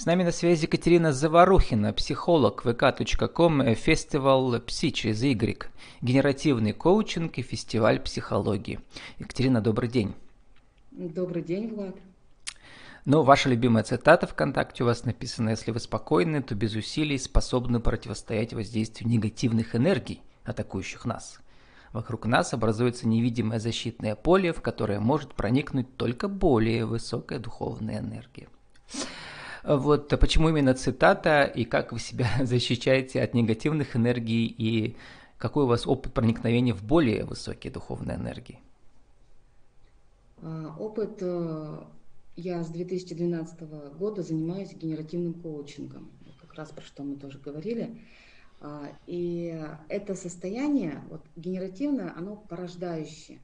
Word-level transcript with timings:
С 0.00 0.06
нами 0.06 0.22
на 0.22 0.32
связи 0.32 0.64
Екатерина 0.64 1.12
Заварухина, 1.12 1.92
психолог 1.92 2.64
vk.com, 2.64 3.74
фестивал 3.74 4.58
«Пси» 4.58 4.94
через 4.94 5.22
Y, 5.22 5.68
генеративный 6.00 6.72
коучинг 6.72 7.36
и 7.36 7.42
фестиваль 7.42 8.00
психологии. 8.00 8.80
Екатерина, 9.18 9.60
добрый 9.60 9.90
день. 9.90 10.14
Добрый 10.90 11.42
день, 11.42 11.74
Влад. 11.74 11.96
Ну, 13.04 13.20
ваша 13.20 13.50
любимая 13.50 13.84
цитата 13.84 14.26
ВКонтакте 14.26 14.84
у 14.84 14.86
вас 14.86 15.04
написана, 15.04 15.50
если 15.50 15.70
вы 15.70 15.80
спокойны, 15.80 16.40
то 16.42 16.54
без 16.54 16.74
усилий 16.74 17.18
способны 17.18 17.78
противостоять 17.78 18.54
воздействию 18.54 19.10
негативных 19.10 19.76
энергий, 19.76 20.22
атакующих 20.44 21.04
нас. 21.04 21.40
Вокруг 21.92 22.24
нас 22.24 22.54
образуется 22.54 23.06
невидимое 23.06 23.58
защитное 23.58 24.14
поле, 24.14 24.54
в 24.54 24.62
которое 24.62 24.98
может 24.98 25.34
проникнуть 25.34 25.94
только 25.98 26.26
более 26.26 26.86
высокая 26.86 27.38
духовная 27.38 27.98
энергия. 27.98 28.48
Вот 29.62 30.08
почему 30.20 30.48
именно 30.48 30.74
цитата 30.74 31.44
и 31.44 31.64
как 31.64 31.92
вы 31.92 31.98
себя 31.98 32.28
защищаете 32.42 33.22
от 33.22 33.34
негативных 33.34 33.96
энергий 33.96 34.46
и 34.46 34.96
какой 35.38 35.64
у 35.64 35.66
вас 35.66 35.86
опыт 35.86 36.12
проникновения 36.12 36.74
в 36.74 36.82
более 36.82 37.24
высокие 37.24 37.72
духовные 37.72 38.16
энергии? 38.16 38.60
А, 40.42 40.76
опыт 40.78 41.18
э, 41.20 41.78
я 42.36 42.62
с 42.62 42.68
2012 42.68 43.60
года 43.98 44.22
занимаюсь 44.22 44.74
генеративным 44.74 45.34
коучингом, 45.34 46.10
как 46.40 46.54
раз 46.54 46.70
про 46.70 46.82
что 46.82 47.02
мы 47.02 47.16
тоже 47.16 47.38
говорили. 47.38 48.00
А, 48.60 48.88
и 49.06 49.58
это 49.88 50.14
состояние, 50.14 51.02
вот 51.08 51.22
генеративное, 51.36 52.12
оно 52.16 52.36
порождающее. 52.36 53.38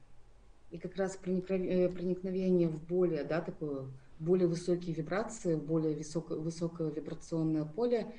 И 0.69 0.77
как 0.77 0.95
раз 0.97 1.17
э, 1.25 1.89
проникновение 1.89 2.67
в 2.67 2.83
более, 2.83 3.23
да, 3.23 3.41
такую 3.41 3.91
более 4.19 4.47
высокие 4.47 4.95
вибрации, 4.95 5.55
более 5.55 5.95
высокое, 5.95 6.37
высокое 6.37 6.89
вибрационное 6.91 7.65
поле, 7.65 8.13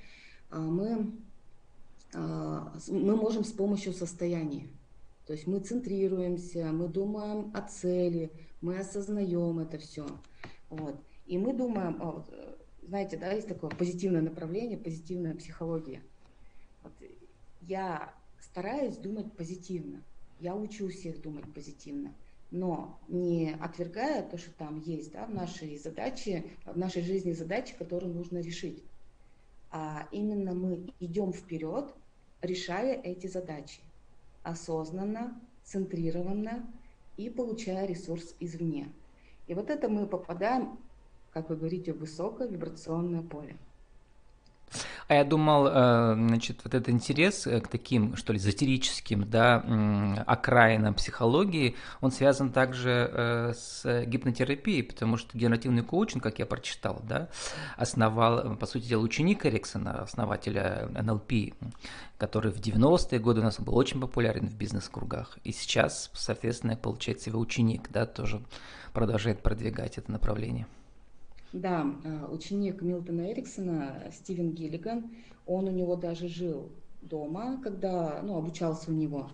а, 0.51 0.61
мы, 0.61 1.13
а, 2.15 2.73
мы 2.89 3.17
можем 3.17 3.45
с 3.45 3.53
помощью 3.53 3.93
состояния. 3.93 4.69
То 5.27 5.33
есть 5.33 5.47
мы 5.47 5.61
центрируемся, 5.61 6.73
мы 6.73 6.89
думаем 6.89 7.51
о 7.55 7.63
цели, 7.63 8.33
мы 8.61 8.79
осознаем 8.79 9.59
это 9.59 9.79
все. 9.79 10.07
Вот. 10.71 10.97
И 11.27 11.37
мы 11.37 11.53
думаем, 11.53 11.99
а, 12.01 12.25
знаете, 12.83 13.17
да, 13.17 13.33
есть 13.33 13.49
такое 13.49 13.71
позитивное 13.71 14.23
направление, 14.23 14.79
позитивная 14.79 15.35
психология. 15.35 16.03
Вот. 16.83 16.93
Я 17.61 18.15
стараюсь 18.41 18.97
думать 18.97 19.33
позитивно, 19.37 20.03
я 20.41 20.55
учу 20.55 20.89
всех 20.89 21.21
думать 21.21 21.53
позитивно 21.53 22.15
но 22.51 22.99
не 23.09 23.55
отвергая 23.61 24.23
то, 24.29 24.39
что 24.39 24.51
там 24.53 24.81
есть 24.81 25.13
да, 25.13 25.27
в 25.27 25.35
нашей 25.35 25.77
задаче, 25.79 26.45
в 26.65 26.79
нашей 26.79 27.03
жизни 27.03 27.33
задачи, 27.33 27.75
которые 27.77 28.13
нужно 28.13 28.39
решить. 28.39 28.83
А 29.71 30.09
именно 30.13 30.55
мы 30.55 30.87
идем 30.99 31.33
вперед, 31.33 31.93
решая 32.41 33.01
эти 33.03 33.27
задачи 33.27 33.81
осознанно, 34.43 35.39
центрированно 35.65 36.67
и 37.17 37.29
получая 37.29 37.87
ресурс 37.87 38.35
извне. 38.41 38.91
И 39.47 39.55
вот 39.55 39.69
это 39.69 39.89
мы 39.89 40.07
попадаем, 40.07 40.79
как 41.33 41.51
вы 41.51 41.57
говорите, 41.57 41.93
в 41.93 41.99
высокое 41.99 42.49
вибрационное 42.49 43.23
поле. 43.23 43.57
А 45.09 45.15
я 45.15 45.25
думал, 45.25 45.67
э, 45.67 46.15
значит, 46.17 46.61
вот 46.65 46.75
этот 46.75 46.91
интерес 46.91 47.47
э, 47.47 47.61
к 47.63 47.69
таким, 47.69 48.15
что 48.15 48.35
ли, 48.35 48.39
эзотерическим, 48.39 49.29
да, 49.29 49.65
окраинам 50.27 50.93
психологии, 50.93 51.77
он 52.03 52.13
связан 52.13 52.53
также 52.53 53.11
э, 53.11 53.53
с 53.55 54.05
гипнотерапией, 54.05 54.83
потому 54.83 55.17
что 55.17 55.37
генеративный 55.37 55.83
коучинг, 55.83 56.23
как 56.23 56.39
я 56.39 56.45
прочитал, 56.45 57.01
да, 57.09 57.31
основал, 57.79 58.55
по 58.57 58.67
сути 58.67 58.87
дела, 58.87 59.01
ученик 59.01 59.47
Эриксона, 59.47 60.03
основателя 60.03 60.91
НЛП, 60.91 61.55
который 62.19 62.53
в 62.53 62.61
90-е 62.61 63.19
годы 63.19 63.41
у 63.41 63.45
нас 63.45 63.59
был 63.59 63.79
очень 63.79 64.03
популярен 64.03 64.47
в 64.47 64.57
бизнес-кругах. 64.57 65.39
И 65.43 65.53
сейчас, 65.53 66.11
соответственно, 66.13 66.77
получается, 66.77 67.31
его 67.31 67.41
ученик, 67.41 67.89
да, 67.91 68.05
тоже 68.05 68.43
продолжает 68.93 69.43
продвигать 69.43 69.97
это 69.97 70.13
направление. 70.13 70.67
Да, 71.53 71.87
э, 72.05 72.27
ученик 72.31 72.83
Милтона 72.83 73.33
Эриксона, 73.33 74.11
Стивен 74.13 74.53
Гиллиган, 74.53 75.11
он 75.47 75.67
у 75.67 75.71
него 75.71 75.97
даже 75.97 76.29
жил 76.29 76.71
дома, 77.01 77.61
когда, 77.63 78.21
ну, 78.23 78.37
обучался 78.37 78.91
у 78.91 78.95
него. 78.95 79.31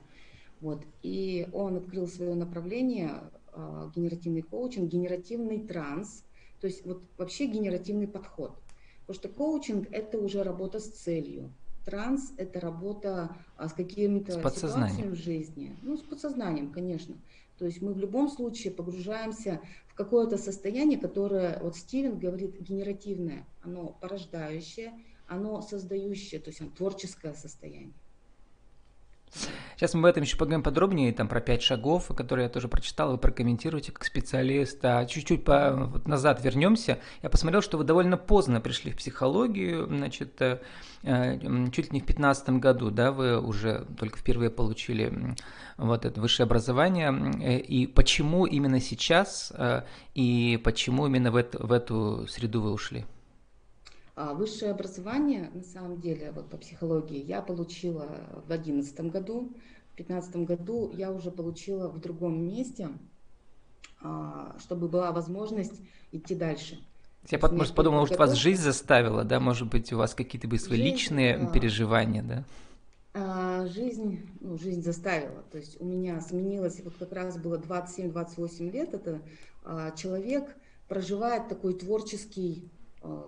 Вот. 0.60 0.84
И 1.02 1.48
он 1.52 1.76
открыл 1.76 2.06
свое 2.06 2.34
направление, 2.34 3.10
э, 3.52 3.90
генеративный 3.94 4.42
коучинг, 4.42 4.90
генеративный 4.90 5.58
транс, 5.58 6.24
то 6.60 6.68
есть 6.68 6.86
вот 6.86 7.02
вообще 7.18 7.46
генеративный 7.46 8.08
подход. 8.08 8.56
Потому 9.00 9.14
что 9.14 9.28
коучинг– 9.28 9.88
это 9.90 10.18
уже 10.18 10.42
работа 10.42 10.80
с 10.80 10.88
целью. 10.88 11.52
Транс– 11.84 12.32
это 12.38 12.60
работа 12.60 13.36
а, 13.58 13.68
с 13.68 13.74
какими-то 13.74 14.32
ситуациями 14.32 15.10
в 15.10 15.14
жизни. 15.14 15.76
Ну, 15.82 15.98
с 15.98 16.00
подсознанием, 16.00 16.70
конечно. 16.70 17.16
То 17.58 17.66
есть 17.66 17.82
мы 17.82 17.92
в 17.92 17.98
любом 17.98 18.30
случае 18.30 18.72
погружаемся 18.72 19.60
какое-то 19.94 20.36
состояние, 20.38 20.98
которое, 20.98 21.58
вот 21.60 21.76
Стивен 21.76 22.18
говорит, 22.18 22.60
генеративное, 22.60 23.46
оно 23.62 23.88
порождающее, 24.00 24.92
оно 25.26 25.62
создающее, 25.62 26.40
то 26.40 26.50
есть 26.50 26.60
оно 26.60 26.70
творческое 26.70 27.34
состояние. 27.34 27.94
Сейчас 29.76 29.94
мы 29.94 30.00
об 30.00 30.06
этом 30.06 30.22
еще 30.22 30.36
поговорим 30.36 30.62
подробнее, 30.62 31.12
там 31.12 31.28
про 31.28 31.40
пять 31.40 31.62
шагов, 31.62 32.06
которые 32.14 32.44
я 32.44 32.48
тоже 32.48 32.68
прочитал, 32.68 33.10
вы 33.10 33.18
прокомментируете 33.18 33.92
как 33.92 34.04
специалист. 34.04 34.78
А 34.84 35.04
чуть-чуть 35.04 35.44
по, 35.44 35.88
вот 35.92 36.06
назад 36.06 36.42
вернемся. 36.44 37.00
Я 37.22 37.30
посмотрел, 37.30 37.60
что 37.60 37.76
вы 37.76 37.84
довольно 37.84 38.16
поздно 38.16 38.60
пришли 38.60 38.92
в 38.92 38.96
психологию, 38.96 39.86
значит, 39.86 40.40
э, 40.40 40.60
э, 41.02 41.38
чуть 41.70 41.86
ли 41.86 41.92
не 41.92 42.00
в 42.00 42.06
2015 42.06 42.50
году, 42.60 42.90
да, 42.90 43.10
вы 43.10 43.40
уже 43.40 43.84
только 43.98 44.18
впервые 44.18 44.50
получили 44.50 45.36
вот 45.76 46.04
это 46.04 46.20
высшее 46.20 46.44
образование. 46.44 47.12
Э, 47.42 47.58
и 47.58 47.86
почему 47.86 48.46
именно 48.46 48.80
сейчас, 48.80 49.52
и 50.14 50.60
почему 50.62 51.06
именно 51.06 51.30
в 51.30 51.36
эту, 51.36 51.66
в 51.66 51.72
эту 51.72 52.26
среду 52.28 52.62
вы 52.62 52.72
ушли? 52.72 53.04
А 54.16 54.32
высшее 54.32 54.70
образование, 54.70 55.50
на 55.52 55.64
самом 55.64 56.00
деле, 56.00 56.30
вот 56.30 56.48
по 56.48 56.56
психологии, 56.56 57.20
я 57.20 57.42
получила 57.42 58.06
в 58.44 58.46
2011 58.46 59.00
году. 59.10 59.52
В 59.92 59.96
2015 59.96 60.36
году 60.36 60.90
я 60.94 61.10
уже 61.10 61.32
получила 61.32 61.88
в 61.88 62.00
другом 62.00 62.46
месте, 62.46 62.90
а, 64.00 64.56
чтобы 64.60 64.88
была 64.88 65.10
возможность 65.10 65.80
идти 66.12 66.34
дальше. 66.36 66.78
Я 67.30 67.38
под, 67.38 67.52
может, 67.52 67.74
подумала, 67.74 68.00
может, 68.00 68.18
вас 68.18 68.34
жизнь 68.34 68.62
заставила, 68.62 69.24
да, 69.24 69.40
может 69.40 69.68
быть, 69.68 69.92
у 69.92 69.96
вас 69.96 70.14
какие-то 70.14 70.46
были 70.46 70.60
свои 70.60 70.78
жизнь, 70.78 70.90
личные 70.90 71.36
а, 71.36 71.46
переживания, 71.46 72.22
да? 72.22 72.44
А, 73.14 73.66
жизнь, 73.66 74.28
ну, 74.40 74.58
жизнь 74.58 74.82
заставила. 74.82 75.42
То 75.50 75.58
есть 75.58 75.80
у 75.80 75.84
меня 75.84 76.20
сменилось, 76.20 76.80
вот 76.84 76.94
как 76.98 77.12
раз 77.12 77.38
было 77.38 77.56
27-28 77.56 78.70
лет, 78.70 78.94
это 78.94 79.22
а, 79.64 79.90
человек 79.92 80.54
проживает 80.86 81.48
такой 81.48 81.74
творческий 81.74 82.70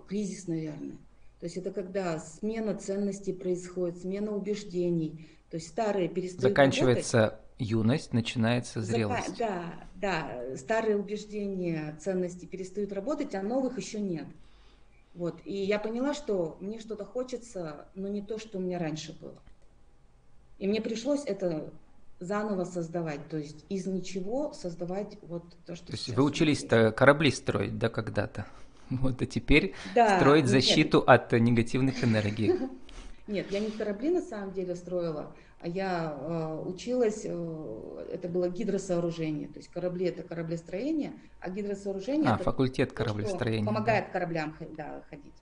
кризис, 0.07 0.47
наверное. 0.47 0.97
То 1.39 1.45
есть 1.45 1.57
это 1.57 1.71
когда 1.71 2.19
смена 2.19 2.75
ценностей 2.75 3.33
происходит, 3.33 3.99
смена 3.99 4.31
убеждений. 4.31 5.29
То 5.49 5.57
есть 5.57 5.69
старые 5.69 6.09
перестают 6.09 6.41
Заканчивается 6.41 7.19
работать. 7.19 7.39
юность, 7.59 8.13
начинается 8.13 8.81
зрелость. 8.81 9.29
Зака... 9.37 9.73
Да, 9.95 10.41
да, 10.49 10.57
старые 10.57 10.97
убеждения, 10.97 11.97
ценности 12.01 12.45
перестают 12.45 12.91
работать, 12.91 13.35
а 13.35 13.41
новых 13.41 13.77
еще 13.77 13.99
нет. 13.99 14.27
Вот. 15.13 15.39
И 15.45 15.53
я 15.53 15.79
поняла, 15.79 16.13
что 16.13 16.57
мне 16.59 16.79
что-то 16.79 17.05
хочется, 17.05 17.87
но 17.95 18.07
не 18.07 18.21
то, 18.21 18.37
что 18.37 18.57
у 18.57 18.61
меня 18.61 18.77
раньше 18.77 19.17
было. 19.19 19.41
И 20.59 20.67
мне 20.67 20.81
пришлось 20.81 21.23
это 21.25 21.71
заново 22.19 22.63
создавать, 22.63 23.27
то 23.29 23.37
есть 23.37 23.63
из 23.69 23.85
ничего 23.85 24.51
создавать 24.53 25.17
вот 25.21 25.43
то, 25.65 25.75
что... 25.75 25.85
То 25.87 25.91
есть 25.93 26.09
вы 26.09 26.23
учились-то 26.23 26.91
корабли 26.91 27.29
строить, 27.31 27.77
да, 27.77 27.89
когда-то? 27.89 28.47
Вот, 29.01 29.21
а 29.21 29.25
теперь 29.25 29.73
да, 29.95 30.17
строить 30.17 30.47
защиту 30.47 30.99
нет. 30.99 31.09
от 31.09 31.31
негативных 31.33 32.03
энергий. 32.03 32.53
Нет, 33.27 33.51
я 33.51 33.59
не 33.59 33.69
корабли 33.71 34.09
на 34.09 34.21
самом 34.21 34.53
деле 34.53 34.73
строила, 34.73 35.33
а 35.59 35.67
я 35.67 36.15
э, 36.17 36.63
училась, 36.65 37.23
э, 37.25 38.05
это 38.13 38.29
было 38.29 38.47
гидросооружение, 38.47 39.49
то 39.49 39.57
есть 39.57 39.67
корабли 39.67 40.05
это 40.05 40.23
кораблестроение, 40.23 41.11
а 41.41 41.49
гидросооружение 41.49 42.31
а, 42.31 42.35
это 42.35 42.45
факультет 42.45 42.93
кораблестроения. 42.93 43.65
помогает 43.65 44.05
да. 44.05 44.11
кораблям 44.13 44.55
да, 44.77 45.03
ходить. 45.09 45.33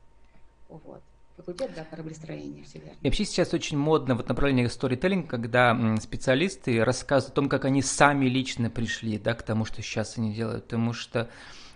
Вот. 0.67 1.03
Факультет, 1.37 1.71
да, 1.75 1.83
кораблестроения, 1.83 2.63
все 2.63 2.79
верно. 2.79 2.95
И 3.01 3.07
вообще 3.07 3.25
сейчас 3.25 3.53
очень 3.53 3.77
модно 3.77 4.15
вот 4.15 4.29
направление 4.29 4.69
сторителлинг, 4.69 5.29
когда 5.29 5.97
специалисты 5.97 6.83
рассказывают 6.83 7.33
о 7.33 7.35
том, 7.35 7.49
как 7.49 7.65
они 7.65 7.81
сами 7.81 8.27
лично 8.27 8.69
пришли, 8.69 9.17
да, 9.17 9.33
к 9.33 9.43
тому, 9.43 9.65
что 9.65 9.81
сейчас 9.81 10.17
они 10.17 10.33
делают, 10.33 10.63
потому 10.63 10.93
что 10.93 11.29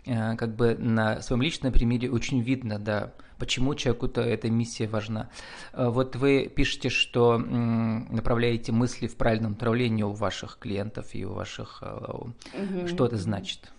Э, 0.10 0.36
как 0.36 0.56
бы 0.56 0.76
на 0.76 1.22
своем 1.22 1.42
личном 1.42 1.72
примере 1.72 2.10
очень 2.10 2.42
видно, 2.42 2.80
да, 2.80 3.14
почему 3.38 3.76
человеку-то 3.76 4.22
эта 4.22 4.50
миссия 4.50 4.88
важна. 4.88 5.30
Э, 5.74 5.90
вот 5.90 6.16
вы 6.16 6.52
пишете, 6.54 6.90
что 6.90 7.38
направляете 7.38 8.72
мысли 8.72 9.08
в 9.08 9.16
правильном 9.16 9.52
направлении 9.52 10.04
у 10.04 10.12
ваших 10.12 10.58
клиентов 10.60 11.14
и 11.14 11.26
у 11.26 11.34
ваших... 11.34 11.84
Угу. 11.84 12.88
Что 12.88 13.06
это 13.06 13.18
значит? 13.18 13.72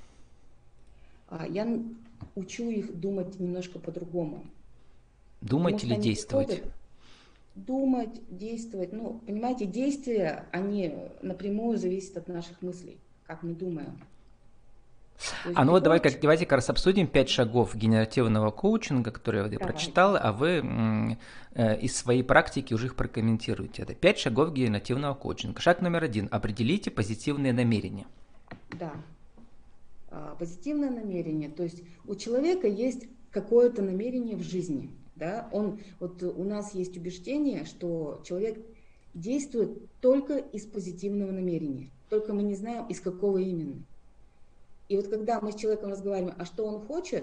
А, 1.28 1.46
я 1.46 1.66
учу 2.34 2.70
их 2.70 2.98
думать 3.00 3.38
немножко 3.40 3.78
по-другому. 3.78 4.44
Думать 5.40 5.82
или 5.84 5.94
действовать? 5.96 6.62
Думать, 7.54 8.20
действовать. 8.28 8.92
Ну, 8.92 9.20
понимаете, 9.26 9.66
действия, 9.66 10.44
они 10.52 10.94
напрямую 11.22 11.78
зависят 11.78 12.16
от 12.16 12.28
наших 12.28 12.62
мыслей, 12.62 12.98
как 13.26 13.42
мы 13.42 13.54
думаем. 13.54 13.98
А 15.54 15.64
ну 15.64 15.72
вот 15.72 15.82
давай, 15.82 16.00
как, 16.00 16.18
давайте 16.20 16.46
как 16.46 16.56
раз 16.56 16.70
обсудим 16.70 17.06
пять 17.06 17.28
шагов 17.28 17.74
генеративного 17.74 18.50
коучинга, 18.50 19.10
которые 19.10 19.50
я 19.50 19.58
прочитала, 19.58 20.18
а 20.18 20.32
вы 20.32 21.16
э, 21.54 21.80
из 21.80 21.96
своей 21.96 22.22
практики 22.22 22.72
уже 22.72 22.86
их 22.86 22.94
прокомментируете. 22.96 23.82
Это 23.82 23.94
пять 23.94 24.18
шагов 24.18 24.52
генеративного 24.52 25.14
коучинга. 25.14 25.60
Шаг 25.60 25.82
номер 25.82 26.04
один. 26.04 26.28
Определите 26.30 26.90
позитивные 26.90 27.52
намерения. 27.52 28.06
Да. 28.78 28.92
А, 30.10 30.36
позитивное 30.38 30.90
намерение. 30.90 31.50
То 31.50 31.64
есть 31.64 31.82
у 32.06 32.14
человека 32.14 32.66
есть 32.66 33.06
какое-то 33.30 33.82
намерение 33.82 34.36
в 34.36 34.42
жизни. 34.42 34.90
Да? 35.20 35.48
Он, 35.52 35.78
вот 36.00 36.22
у 36.22 36.42
нас 36.42 36.74
есть 36.74 36.96
убеждение, 36.96 37.66
что 37.66 38.20
человек 38.24 38.58
действует 39.14 39.78
только 40.00 40.38
из 40.38 40.64
позитивного 40.64 41.30
намерения. 41.30 41.90
Только 42.08 42.32
мы 42.32 42.42
не 42.42 42.54
знаем, 42.54 42.86
из 42.88 43.00
какого 43.00 43.38
именно. 43.38 43.84
И 44.88 44.96
вот 44.96 45.08
когда 45.08 45.40
мы 45.40 45.52
с 45.52 45.56
человеком 45.56 45.90
разговариваем, 45.90 46.34
а 46.38 46.44
что 46.44 46.64
он 46.64 46.80
хочет, 46.80 47.22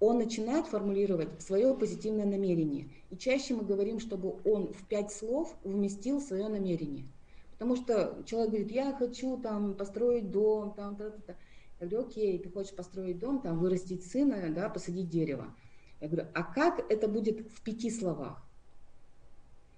он 0.00 0.18
начинает 0.18 0.66
формулировать 0.66 1.28
свое 1.40 1.72
позитивное 1.74 2.26
намерение. 2.26 2.88
И 3.10 3.16
чаще 3.16 3.54
мы 3.54 3.62
говорим, 3.62 4.00
чтобы 4.00 4.34
он 4.44 4.72
в 4.72 4.86
пять 4.88 5.12
слов 5.12 5.54
вместил 5.62 6.20
свое 6.20 6.48
намерение. 6.48 7.06
Потому 7.52 7.76
что 7.76 8.22
человек 8.26 8.50
говорит, 8.50 8.72
я 8.72 8.92
хочу 8.92 9.38
там 9.38 9.74
построить 9.74 10.30
дом, 10.30 10.74
там, 10.74 10.96
та, 10.96 11.10
та, 11.10 11.18
та. 11.28 11.34
Я 11.80 11.86
говорю, 11.86 12.08
окей, 12.08 12.38
ты 12.38 12.50
хочешь 12.50 12.74
построить 12.74 13.18
дом, 13.18 13.40
там, 13.40 13.58
вырастить 13.58 14.04
сына, 14.04 14.52
да, 14.54 14.68
посадить 14.68 15.08
дерево. 15.08 15.54
Я 16.04 16.10
говорю, 16.10 16.28
а 16.34 16.42
как 16.42 16.84
это 16.92 17.08
будет 17.08 17.50
в 17.50 17.62
пяти 17.62 17.90
словах? 17.90 18.46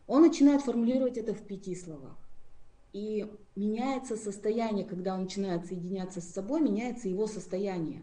Он 0.08 0.22
начинает 0.22 0.60
формулировать 0.60 1.16
это 1.16 1.32
в 1.34 1.46
пяти 1.46 1.76
словах. 1.76 2.18
И 2.92 3.32
меняется 3.54 4.16
состояние, 4.16 4.84
когда 4.84 5.14
он 5.14 5.22
начинает 5.22 5.66
соединяться 5.66 6.20
с 6.20 6.24
собой, 6.24 6.62
меняется 6.62 7.08
его 7.08 7.28
состояние. 7.28 8.02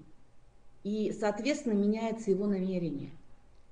И, 0.86 1.12
соответственно, 1.12 1.74
меняется 1.74 2.32
его 2.32 2.48
намерение. 2.48 3.12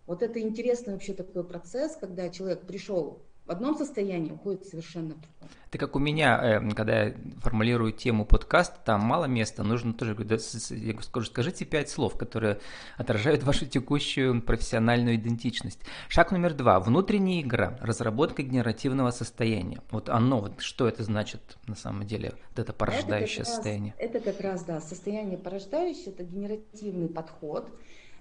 Вот 0.05 0.21
это 0.21 0.41
интересный 0.41 0.95
вообще 0.95 1.13
такой 1.13 1.45
процесс, 1.45 1.95
когда 1.95 2.27
человек 2.29 2.67
пришел 2.67 3.19
в 3.45 3.51
одном 3.51 3.75
состоянии, 3.75 4.31
уходит 4.31 4.65
совершенно 4.65 5.15
в 5.15 5.19
другом. 5.19 5.49
Это 5.67 5.77
как 5.77 5.95
у 5.95 5.99
меня, 5.99 6.39
э, 6.41 6.69
когда 6.73 7.03
я 7.03 7.15
формулирую 7.39 7.91
тему 7.91 8.25
подкаста, 8.25 8.77
там 8.83 9.01
мало 9.01 9.25
места, 9.25 9.63
нужно 9.63 9.93
тоже, 9.93 10.15
я 10.19 11.01
скажу, 11.01 11.25
скажите 11.25 11.65
пять 11.65 11.89
слов, 11.89 12.17
которые 12.17 12.59
отражают 12.97 13.43
вашу 13.43 13.65
текущую 13.65 14.41
профессиональную 14.41 15.15
идентичность. 15.15 15.79
Шаг 16.07 16.31
номер 16.31 16.53
два. 16.53 16.79
Внутренняя 16.79 17.41
игра, 17.41 17.77
разработка 17.81 18.43
генеративного 18.43 19.11
состояния. 19.11 19.81
Вот 19.91 20.09
оно, 20.09 20.41
вот 20.41 20.61
что 20.61 20.87
это 20.87 21.03
значит 21.03 21.57
на 21.67 21.75
самом 21.75 22.05
деле, 22.05 22.33
вот 22.49 22.59
это 22.59 22.73
порождающее 22.73 23.41
это 23.41 23.49
состояние? 23.49 23.95
Раз, 23.97 24.09
это 24.09 24.19
как 24.19 24.41
раз, 24.41 24.63
да, 24.63 24.81
состояние 24.81 25.37
порождающее, 25.37 26.13
это 26.13 26.23
генеративный 26.23 27.07
подход. 27.07 27.69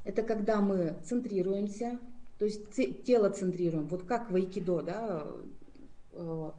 Это 0.04 0.22
когда 0.22 0.60
мы 0.60 0.96
центрируемся, 1.04 1.98
то 2.40 2.46
есть 2.46 3.04
тело 3.04 3.28
центрируем. 3.28 3.86
Вот 3.88 4.04
как 4.04 4.30
в 4.30 4.34
айкидо, 4.34 4.80
да, 4.80 5.26
э, 6.12 6.50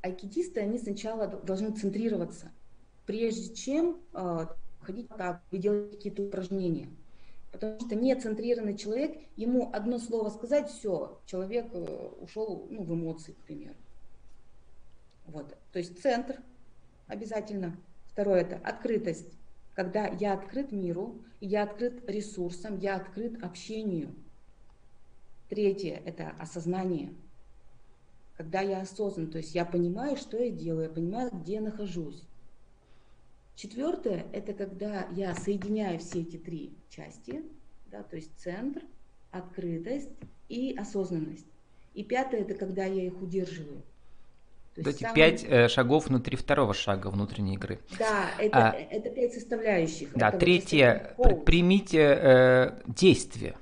айкидисты, 0.00 0.60
они 0.60 0.78
сначала 0.78 1.26
должны 1.26 1.70
центрироваться, 1.72 2.50
прежде 3.04 3.54
чем 3.54 4.00
э, 4.14 4.46
ходить 4.80 5.08
так 5.10 5.42
и 5.50 5.58
делать 5.58 5.90
какие-то 5.90 6.22
упражнения. 6.22 6.88
Потому 7.52 7.78
что 7.80 7.94
нецентрированный 7.94 8.74
человек, 8.74 9.18
ему 9.36 9.68
одно 9.74 9.98
слово 9.98 10.30
сказать, 10.30 10.70
все, 10.70 11.20
человек 11.26 11.66
э, 11.74 12.08
ушел 12.22 12.66
ну, 12.70 12.82
в 12.82 12.94
эмоции, 12.94 13.32
к 13.32 13.44
примеру. 13.44 13.74
Вот. 15.26 15.54
То 15.74 15.78
есть 15.78 16.00
центр 16.00 16.40
обязательно. 17.06 17.76
Второе 18.06 18.40
это 18.40 18.56
открытость. 18.64 19.28
Когда 19.74 20.06
я 20.06 20.32
открыт 20.32 20.72
миру, 20.72 21.20
я 21.42 21.64
открыт 21.64 22.08
ресурсам, 22.08 22.78
я 22.78 22.96
открыт 22.96 23.42
общению. 23.44 24.14
Третье– 25.52 26.00
это 26.06 26.32
осознание. 26.38 27.12
Когда 28.38 28.62
я 28.62 28.80
осознан, 28.80 29.30
то 29.30 29.36
есть 29.36 29.54
я 29.54 29.66
понимаю, 29.66 30.16
что 30.16 30.42
я 30.42 30.48
делаю, 30.48 30.84
я 30.84 30.88
понимаю, 30.88 31.28
где 31.30 31.56
я 31.56 31.60
нахожусь. 31.60 32.22
Четвертое– 33.54 34.24
это 34.32 34.54
когда 34.54 35.06
я 35.12 35.34
соединяю 35.34 35.98
все 35.98 36.22
эти 36.22 36.38
три 36.38 36.72
части, 36.88 37.42
да, 37.90 38.02
то 38.02 38.16
есть 38.16 38.30
центр, 38.38 38.80
открытость 39.30 40.08
и 40.48 40.74
осознанность. 40.74 41.44
И 41.92 42.02
пятое– 42.02 42.40
это 42.48 42.54
когда 42.54 42.86
я 42.86 43.04
их 43.04 43.20
удерживаю. 43.20 43.82
То 44.74 44.80
есть 44.80 45.00
самый... 45.00 45.14
пять 45.14 45.44
э, 45.44 45.68
шагов 45.68 46.06
внутри 46.06 46.38
второго 46.38 46.72
шага 46.72 47.08
внутренней 47.08 47.56
игры. 47.56 47.78
Да, 47.98 48.30
это, 48.38 48.70
а, 48.70 48.72
это 48.72 49.10
пять 49.10 49.34
составляющих. 49.34 50.14
Да, 50.14 50.30
это 50.30 50.38
третье, 50.38 51.14
вот 51.18 51.26
предпримите 51.26 51.98
э, 52.00 52.80
действие. 52.86 53.56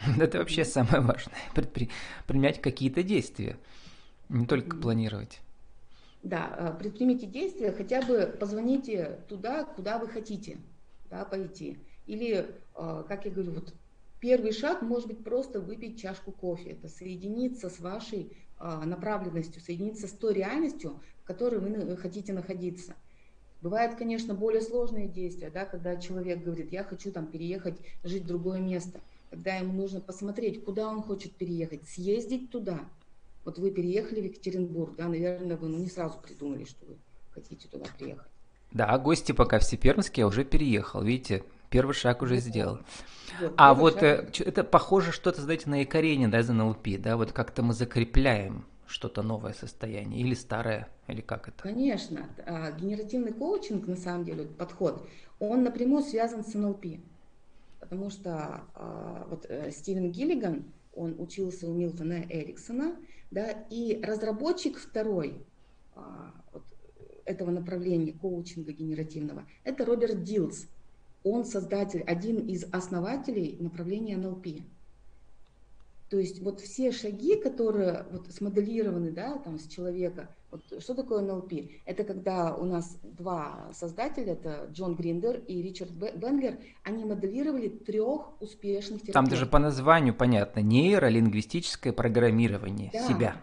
Это 0.18 0.38
вообще 0.38 0.64
самое 0.64 1.02
важное. 1.02 1.34
Предпринять 1.54 2.60
какие-то 2.60 3.02
действия, 3.02 3.56
не 4.28 4.46
только 4.46 4.76
планировать. 4.76 5.40
Да, 6.22 6.54
э, 6.58 6.78
предпримите 6.78 7.26
действия, 7.26 7.72
хотя 7.72 8.02
бы 8.02 8.34
позвоните 8.38 9.20
туда, 9.28 9.64
куда 9.64 9.98
вы 9.98 10.08
хотите 10.08 10.58
да, 11.10 11.24
пойти. 11.24 11.78
Или, 12.06 12.46
э, 12.76 13.04
как 13.08 13.24
я 13.24 13.30
говорю, 13.30 13.52
вот 13.52 13.74
первый 14.20 14.52
шаг 14.52 14.82
может 14.82 15.08
быть 15.08 15.24
просто 15.24 15.60
выпить 15.60 16.00
чашку 16.00 16.32
кофе. 16.32 16.70
Это 16.70 16.88
соединиться 16.88 17.70
с 17.70 17.80
вашей 17.80 18.36
э, 18.58 18.84
направленностью, 18.84 19.62
соединиться 19.62 20.08
с 20.08 20.12
той 20.12 20.34
реальностью, 20.34 21.00
в 21.22 21.26
которой 21.26 21.58
вы 21.60 21.96
хотите 21.96 22.32
находиться. 22.32 22.94
Бывают, 23.62 23.96
конечно, 23.96 24.34
более 24.34 24.62
сложные 24.62 25.06
действия, 25.08 25.50
да, 25.50 25.66
когда 25.66 25.96
человек 25.96 26.42
говорит, 26.42 26.72
я 26.72 26.82
хочу 26.82 27.12
там 27.12 27.26
переехать, 27.26 27.78
жить 28.02 28.24
в 28.24 28.26
другое 28.26 28.58
место 28.58 29.00
когда 29.30 29.56
ему 29.56 29.72
нужно 29.72 30.00
посмотреть, 30.00 30.64
куда 30.64 30.88
он 30.88 31.02
хочет 31.02 31.32
переехать, 31.32 31.88
съездить 31.88 32.50
туда. 32.50 32.80
Вот 33.44 33.58
вы 33.58 33.70
переехали 33.70 34.20
в 34.20 34.24
Екатеринбург, 34.24 34.96
да, 34.96 35.08
наверное, 35.08 35.56
вы 35.56 35.68
ну, 35.68 35.78
не 35.78 35.88
сразу 35.88 36.18
придумали, 36.18 36.64
что 36.64 36.84
вы 36.84 36.96
хотите 37.32 37.68
туда 37.68 37.86
приехать. 37.96 38.26
Да, 38.72 38.98
гости 38.98 39.32
пока 39.32 39.58
все 39.58 39.76
пермские, 39.76 40.26
уже 40.26 40.44
переехал, 40.44 41.02
видите, 41.02 41.44
первый 41.70 41.94
шаг 41.94 42.22
уже 42.22 42.36
сделал. 42.38 42.80
Вот, 43.40 43.54
а 43.56 43.74
вот 43.74 43.94
шаг... 44.00 44.40
Э, 44.40 44.44
это 44.44 44.64
похоже 44.64 45.12
что-то, 45.12 45.40
знаете, 45.40 45.70
на 45.70 45.80
якорение, 45.80 46.28
да, 46.28 46.40
из 46.40 46.48
НЛП, 46.48 46.88
да, 46.98 47.16
вот 47.16 47.32
как-то 47.32 47.62
мы 47.62 47.72
закрепляем 47.72 48.66
что-то 48.86 49.22
новое 49.22 49.52
состояние 49.52 50.20
или 50.20 50.34
старое, 50.34 50.88
или 51.06 51.20
как 51.20 51.48
это? 51.48 51.62
Конечно, 51.62 52.28
а, 52.46 52.72
генеративный 52.72 53.32
коучинг, 53.32 53.86
на 53.86 53.96
самом 53.96 54.24
деле, 54.24 54.44
подход, 54.44 55.08
он 55.38 55.62
напрямую 55.62 56.02
связан 56.02 56.44
с 56.44 56.54
НЛП 56.54 56.84
потому 57.80 58.10
что 58.10 58.64
а, 58.74 59.26
вот 59.28 59.46
э, 59.48 59.70
Стивен 59.72 60.12
Гиллиган, 60.12 60.64
он 60.94 61.16
учился 61.18 61.68
у 61.68 61.74
Милтона 61.74 62.24
Эриксона, 62.28 62.96
да, 63.30 63.50
и 63.70 64.00
разработчик 64.02 64.78
второй 64.78 65.44
а, 65.94 66.32
вот, 66.52 66.64
этого 67.24 67.50
направления 67.50 68.12
коучинга 68.12 68.72
генеративного, 68.72 69.46
это 69.64 69.84
Роберт 69.84 70.22
Дилс. 70.22 70.68
Он 71.22 71.44
создатель, 71.44 72.02
один 72.02 72.38
из 72.46 72.64
основателей 72.72 73.56
направления 73.60 74.16
НЛП. 74.16 74.46
То 76.10 76.18
есть 76.18 76.42
вот 76.42 76.60
все 76.60 76.90
шаги, 76.90 77.36
которые 77.36 78.04
вот 78.10 78.26
смоделированы, 78.32 79.12
да, 79.12 79.38
там 79.38 79.60
с 79.60 79.68
человека, 79.68 80.28
вот 80.50 80.60
что 80.80 80.94
такое 80.94 81.20
НЛП? 81.22 81.52
Это 81.84 82.02
когда 82.02 82.52
у 82.52 82.64
нас 82.64 82.98
два 83.04 83.70
создателя, 83.72 84.32
это 84.32 84.68
Джон 84.72 84.96
Гриндер 84.96 85.36
и 85.46 85.62
Ричард 85.62 85.92
Бенглер, 85.92 86.58
они 86.82 87.04
моделировали 87.04 87.68
трех 87.68 88.42
успешных 88.42 89.02
терапевтов. 89.02 89.14
Там 89.14 89.26
даже 89.28 89.46
по 89.46 89.60
названию 89.60 90.12
понятно, 90.12 90.58
нейролингвистическое 90.58 91.92
программирование 91.92 92.90
да. 92.92 93.06
себя 93.06 93.36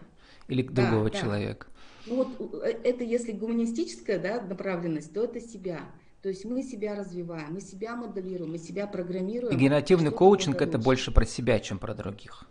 или 0.48 0.60
другого 0.60 1.08
да, 1.10 1.18
человека. 1.18 1.68
Ну 2.04 2.16
вот 2.16 2.62
э, 2.64 2.80
это 2.84 3.02
если 3.02 3.32
гуманистическая 3.32 4.18
да, 4.18 4.42
направленность, 4.42 5.14
то 5.14 5.24
это 5.24 5.40
себя. 5.40 5.80
То 6.20 6.28
есть 6.28 6.44
мы 6.44 6.62
себя 6.62 6.96
развиваем, 6.96 7.54
мы 7.54 7.62
себя 7.62 7.96
моделируем, 7.96 8.50
мы 8.50 8.58
себя 8.58 8.86
программируем. 8.86 9.56
И 9.56 9.58
генеративный 9.58 10.10
коучинг 10.10 10.60
это 10.60 10.76
больше 10.76 11.12
про 11.12 11.24
себя, 11.24 11.60
чем 11.60 11.78
про 11.78 11.94
других 11.94 12.46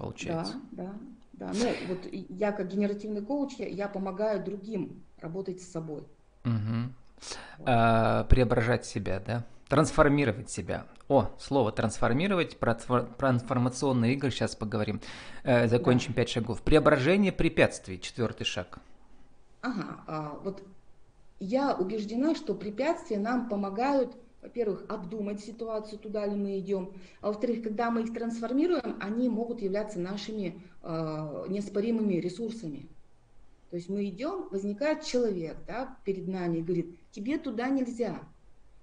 получается. 0.00 0.54
Да, 0.72 0.92
да, 1.32 1.52
да. 1.52 1.52
Ну, 1.54 1.72
вот 1.88 2.08
я 2.10 2.52
как 2.52 2.68
генеративный 2.68 3.22
коуч, 3.22 3.54
я, 3.58 3.68
я 3.68 3.88
помогаю 3.88 4.42
другим 4.42 5.02
работать 5.20 5.60
с 5.62 5.70
собой. 5.70 6.02
Угу. 6.44 6.90
Вот. 7.58 7.68
А, 7.68 8.24
преображать 8.24 8.86
себя, 8.86 9.20
да? 9.20 9.44
Трансформировать 9.68 10.50
себя. 10.50 10.86
О, 11.08 11.30
слово 11.38 11.70
трансформировать, 11.70 12.58
про 12.58 12.74
трансформационные 12.74 14.14
игры 14.14 14.30
сейчас 14.30 14.56
поговорим. 14.56 15.00
Э, 15.44 15.68
закончим 15.68 16.12
да. 16.12 16.22
пять 16.22 16.30
шагов. 16.30 16.62
Преображение 16.62 17.30
препятствий, 17.30 18.00
четвертый 18.00 18.44
шаг. 18.44 18.78
Ага, 19.62 20.00
а, 20.06 20.38
вот 20.42 20.62
я 21.38 21.74
убеждена, 21.74 22.34
что 22.34 22.54
препятствия 22.54 23.18
нам 23.18 23.48
помогают 23.48 24.16
во-первых, 24.42 24.84
обдумать 24.88 25.40
ситуацию, 25.40 25.98
туда 25.98 26.26
ли 26.26 26.34
мы 26.34 26.58
идем, 26.58 26.92
а 27.20 27.28
во-вторых, 27.28 27.62
когда 27.62 27.90
мы 27.90 28.02
их 28.02 28.14
трансформируем, 28.14 28.96
они 29.00 29.28
могут 29.28 29.60
являться 29.62 29.98
нашими 29.98 30.62
э, 30.82 31.46
неоспоримыми 31.48 32.14
ресурсами. 32.14 32.88
То 33.70 33.76
есть 33.76 33.88
мы 33.88 34.04
идем, 34.06 34.48
возникает 34.50 35.04
человек 35.04 35.56
да, 35.66 35.96
перед 36.04 36.26
нами 36.26 36.58
и 36.58 36.62
говорит, 36.62 36.98
тебе 37.12 37.38
туда 37.38 37.68
нельзя. 37.68 38.20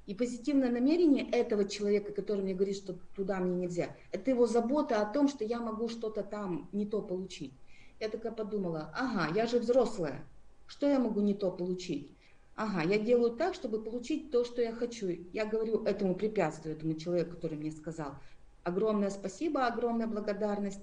И 0.05 0.13
позитивное 0.13 0.71
намерение 0.71 1.29
этого 1.29 1.65
человека, 1.67 2.13
который 2.13 2.41
мне 2.41 2.53
говорит, 2.53 2.77
что 2.77 2.93
туда 3.13 3.39
мне 3.39 3.55
нельзя, 3.55 3.89
это 4.13 4.31
его 4.31 4.47
забота 4.47 5.01
о 5.01 5.11
том, 5.11 5.27
что 5.27 5.43
я 5.43 5.59
могу 5.59 5.89
что-то 5.89 6.23
там 6.23 6.69
не 6.71 6.85
то 6.85 7.01
получить. 7.01 7.51
Я 7.99 8.07
такая 8.07 8.31
подумала, 8.31 8.93
ага, 8.95 9.33
я 9.35 9.47
же 9.47 9.59
взрослая, 9.59 10.23
что 10.67 10.87
я 10.87 10.99
могу 10.99 11.19
не 11.19 11.33
то 11.33 11.51
получить? 11.51 12.11
Ага, 12.57 12.81
я 12.81 12.97
делаю 12.97 13.33
так, 13.33 13.53
чтобы 13.53 13.83
получить 13.83 14.31
то, 14.31 14.43
что 14.43 14.63
я 14.63 14.73
хочу. 14.73 15.09
Я 15.31 15.45
говорю 15.45 15.83
этому 15.83 16.15
препятствию, 16.15 16.75
этому 16.75 16.95
человеку, 16.95 17.35
который 17.35 17.55
мне 17.55 17.71
сказал, 17.71 18.15
огромное 18.63 19.11
спасибо, 19.11 19.67
огромная 19.67 20.07
благодарность, 20.07 20.81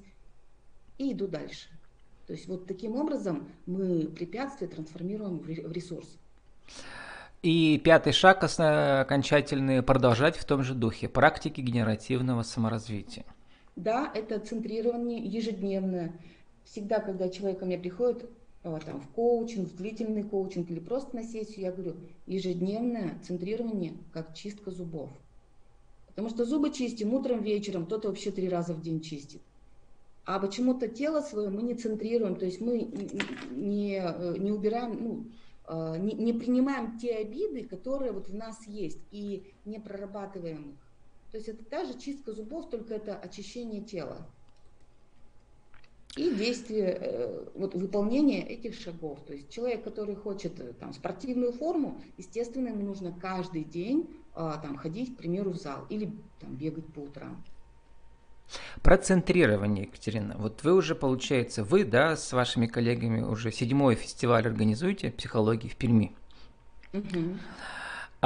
и 0.99 1.13
иду 1.13 1.27
дальше. 1.27 1.69
То 2.29 2.33
есть 2.33 2.47
вот 2.47 2.69
таким 2.69 2.95
образом 2.95 3.49
мы 3.67 4.07
препятствие 4.07 4.71
трансформируем 4.71 5.41
в 5.41 5.49
ресурс. 5.49 6.17
И 7.43 7.79
пятый 7.85 8.13
шаг 8.13 8.45
окончательный– 8.45 9.83
продолжать 9.83 10.37
в 10.37 10.45
том 10.45 10.63
же 10.63 10.75
духе 10.75 11.09
практики 11.09 11.61
генеративного 11.61 12.45
саморазвития. 12.45 13.25
Да, 13.75 14.13
это 14.15 14.39
центрирование 14.39 15.19
ежедневное. 15.19 16.13
Всегда, 16.65 17.01
когда 17.01 17.29
человек 17.29 17.59
ко 17.59 17.67
мне 17.67 17.79
приходит 17.79 18.31
там, 18.65 19.01
в 19.01 19.09
коучинг, 19.09 19.69
в 19.69 19.77
длительный 19.77 20.23
коучинг 20.23 20.71
или 20.71 20.81
просто 20.81 21.15
на 21.15 21.23
сессию, 21.23 21.61
я 21.61 21.73
говорю, 21.73 21.97
ежедневное 22.27 23.19
центрирование, 23.27 23.95
как 24.13 24.35
чистка 24.35 24.71
зубов. 24.71 25.11
Потому 26.07 26.31
что 26.31 26.45
зубы 26.45 26.71
чистим 26.71 27.13
утром, 27.13 27.43
вечером, 27.43 27.85
кто-то 27.85 28.09
вообще 28.09 28.31
три 28.31 28.49
раза 28.49 28.73
в 28.73 28.81
день 28.81 29.01
чистит. 29.01 29.43
А 30.25 30.39
почему-то 30.39 30.89
тело 30.89 31.21
свое 31.21 31.51
мы 31.51 31.63
не 31.63 31.75
центрируем, 31.75 32.37
то 32.37 32.47
есть 32.47 32.61
мы 32.63 32.91
не, 33.51 34.01
э, 34.03 34.37
не 34.39 34.51
убираем, 34.51 35.05
ну, 35.05 35.27
э, 35.69 35.99
не, 35.99 36.15
не 36.15 36.33
принимаем 36.33 36.99
те 36.99 37.17
обиды, 37.17 37.65
которые 37.65 38.13
вот 38.13 38.29
в 38.29 38.35
нас 38.35 38.67
есть, 38.67 39.01
и 39.11 39.53
не 39.67 39.79
прорабатываем 39.79 40.71
их. 40.71 40.77
То 41.33 41.37
есть 41.37 41.49
это 41.49 41.65
та 41.65 41.85
же 41.85 41.99
чистка 41.99 42.33
зубов, 42.33 42.71
только 42.71 42.95
это 42.95 43.17
очищение 43.17 43.83
тела. 43.83 44.27
И 46.17 46.35
действие, 46.35 46.99
э, 47.01 47.45
вот 47.55 47.75
выполнение 47.75 48.47
этих 48.47 48.75
шагов. 48.75 49.19
То 49.27 49.33
есть 49.33 49.51
человек, 49.51 49.83
который 49.83 50.15
хочет 50.15 50.79
там, 50.79 50.93
спортивную 50.93 51.53
форму, 51.53 52.01
естественно, 52.17 52.69
ему 52.69 52.85
нужно 52.85 53.13
каждый 53.21 53.65
день 53.65 54.09
там, 54.35 54.77
ходить, 54.77 55.15
к 55.15 55.19
примеру, 55.19 55.51
в 55.51 55.57
зал 55.57 55.87
или 55.89 56.11
там, 56.41 56.55
бегать 56.55 56.87
по 56.87 57.01
утрам. 57.01 57.43
Про 58.83 58.99
центрирование, 58.99 59.85
Екатерина. 59.85 60.37
Вот 60.39 60.63
вы 60.63 60.75
уже, 60.75 60.95
получается, 60.95 61.65
вы, 61.65 61.85
да, 61.85 62.17
с 62.17 62.33
вашими 62.33 62.67
коллегами 62.67 63.23
уже 63.23 63.51
седьмой 63.51 63.95
фестиваль 63.95 64.47
организуете 64.47 65.11
психологии 65.11 65.69
в 65.69 65.77
Перми. 65.77 66.15
Угу. 66.93 67.39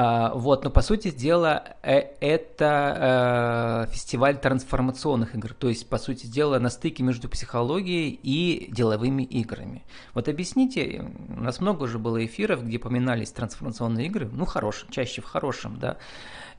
А, 0.00 0.32
вот, 0.32 0.62
но 0.62 0.70
по 0.70 0.80
сути 0.80 1.10
дела 1.10 1.74
э, 1.82 2.02
это 2.20 3.86
э, 3.88 3.92
фестиваль 3.92 4.38
трансформационных 4.38 5.34
игр, 5.34 5.52
то 5.54 5.68
есть 5.68 5.88
по 5.88 5.98
сути 5.98 6.26
дела 6.26 6.60
на 6.60 6.70
стыке 6.70 7.02
между 7.02 7.28
психологией 7.28 8.10
и 8.22 8.68
деловыми 8.70 9.24
играми. 9.24 9.82
Вот 10.14 10.28
объясните, 10.28 11.04
у 11.36 11.40
нас 11.42 11.60
много 11.60 11.82
уже 11.82 11.98
было 11.98 12.24
эфиров, 12.24 12.64
где 12.64 12.78
поминались 12.78 13.32
трансформационные 13.32 14.06
игры, 14.06 14.30
ну 14.32 14.44
хорошим, 14.44 14.88
чаще 14.90 15.20
в 15.20 15.24
хорошем, 15.24 15.80
да, 15.80 15.96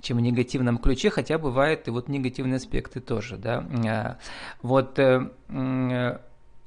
чем 0.01 0.17
в 0.17 0.19
негативном 0.19 0.77
ключе, 0.77 1.09
хотя 1.09 1.37
бывают 1.37 1.87
и 1.87 1.91
вот 1.91 2.09
негативные 2.09 2.57
аспекты 2.57 2.99
тоже, 2.99 3.37
да. 3.37 3.65
А, 3.87 4.17
вот 4.61 4.99
э, 4.99 5.29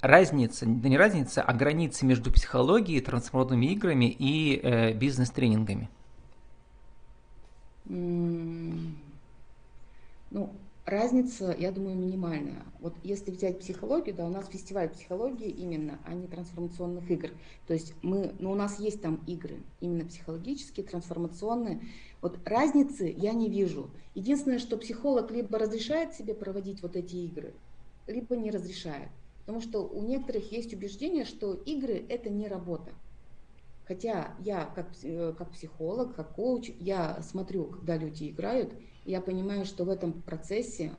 разница, 0.00 0.64
да 0.67 0.88
не 0.88 0.97
разница, 0.97 1.43
а 1.43 1.52
граница 1.52 2.07
между 2.07 2.33
психологией, 2.33 3.02
трансформационными 3.02 3.67
играми 3.67 4.07
и 4.07 4.95
бизнес-тренингами. 4.95 5.91
Ну, 7.85 8.91
разница, 10.85 11.55
я 11.59 11.73
думаю, 11.73 11.97
минимальная. 11.97 12.62
Вот 12.81 12.95
если 13.03 13.31
взять 13.31 13.61
психологию, 13.61 14.15
да, 14.15 14.27
у 14.27 14.31
нас 14.31 14.49
фестиваль 14.49 14.89
психологии 14.89 15.49
именно, 15.49 15.99
а 16.05 16.15
не 16.15 16.27
трансформационных 16.27 17.11
игр. 17.11 17.31
То 17.67 17.75
есть 17.75 17.95
мы, 18.03 18.35
ну, 18.39 18.53
у 18.53 18.55
нас 18.55 18.79
есть 18.79 19.03
там 19.03 19.21
игры, 19.27 19.62
именно 19.81 20.05
психологические, 20.05 20.87
трансформационные. 20.87 21.81
Вот 22.21 22.39
разницы 22.45 23.15
я 23.17 23.33
не 23.33 23.49
вижу. 23.49 23.91
Единственное, 24.15 24.59
что 24.59 24.77
психолог 24.77 25.31
либо 25.31 25.59
разрешает 25.59 26.15
себе 26.15 26.35
проводить 26.35 26.83
вот 26.83 26.97
эти 26.97 27.17
игры, 27.17 27.55
либо 28.07 28.37
не 28.37 28.51
разрешает. 28.51 29.09
Потому 29.41 29.61
что 29.61 29.81
у 29.81 30.03
некоторых 30.03 30.53
есть 30.53 30.73
убеждение, 30.73 31.25
что 31.25 31.55
игры 31.55 32.05
это 32.09 32.31
не 32.31 32.47
работа. 32.47 32.93
Хотя 33.87 34.35
я 34.41 34.67
как, 34.75 34.87
э, 35.03 35.35
как 35.37 35.51
психолог, 35.51 36.15
как 36.15 36.35
коуч, 36.35 36.71
я 36.79 37.21
смотрю, 37.23 37.65
когда 37.65 37.97
люди 37.97 38.31
играют, 38.31 38.73
и 39.05 39.11
я 39.11 39.21
понимаю, 39.21 39.65
что 39.65 39.85
в 39.85 39.91
этом 39.91 40.12
процессе 40.12 40.93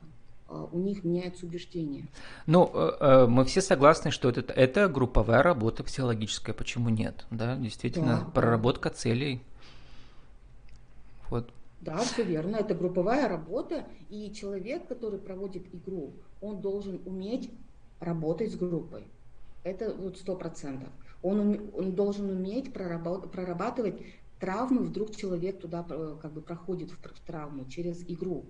э, 0.48 0.66
у 0.70 0.78
них 0.78 1.02
меняются 1.02 1.46
убеждения. 1.46 2.06
Ну, 2.46 2.70
э, 2.74 3.26
мы 3.26 3.46
все 3.46 3.62
согласны, 3.62 4.10
что 4.10 4.28
это, 4.28 4.52
это 4.52 4.88
групповая 4.88 5.42
работа 5.42 5.82
психологическая, 5.82 6.54
почему 6.54 6.90
нет? 6.90 7.24
Да, 7.30 7.56
действительно, 7.56 8.18
да, 8.18 8.30
проработка 8.32 8.90
целей. 8.90 9.40
Вот. 11.30 11.50
Да, 11.80 11.98
все 11.98 12.22
верно, 12.22 12.56
это 12.56 12.74
групповая 12.74 13.28
работа, 13.28 13.86
и 14.10 14.32
человек, 14.32 14.86
который 14.88 15.18
проводит 15.18 15.74
игру, 15.74 16.12
он 16.42 16.60
должен 16.60 17.00
уметь 17.06 17.50
работать 18.00 18.52
с 18.52 18.56
группой. 18.56 19.04
Это 19.64 19.94
вот 19.94 20.18
сто 20.18 20.36
процентов. 20.36 20.90
Он, 21.24 21.58
он 21.74 21.92
должен 21.92 22.28
уметь 22.28 22.72
прорабатывать 22.72 23.94
травмы, 24.38 24.82
вдруг 24.82 25.16
человек 25.16 25.58
туда 25.58 25.84
э, 25.88 26.16
как 26.20 26.32
бы 26.32 26.42
проходит 26.42 26.90
в, 26.90 26.96
в 26.96 27.20
травму 27.26 27.64
через 27.64 28.04
игру. 28.06 28.44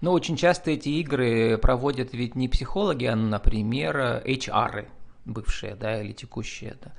Но 0.00 0.12
очень 0.12 0.36
часто 0.36 0.70
эти 0.70 0.88
игры 0.88 1.58
проводят 1.58 2.14
ведь 2.14 2.34
не 2.34 2.48
психологи, 2.48 3.04
а, 3.04 3.14
например, 3.14 4.22
HR, 4.24 4.88
бывшие, 5.26 5.74
да, 5.74 6.02
или 6.02 6.12
текущие, 6.12 6.76
да. 6.82 6.92